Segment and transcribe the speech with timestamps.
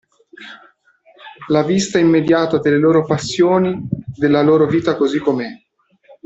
[1.49, 5.53] La vista immediata delle loro passioni, della loro vita così com'è.